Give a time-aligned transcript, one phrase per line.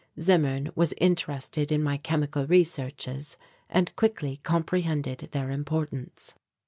[0.19, 3.37] Zimmern was interested in my chemical researches
[3.69, 6.33] and quickly comprehended their importance.